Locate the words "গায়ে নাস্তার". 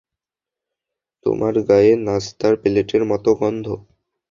1.69-2.53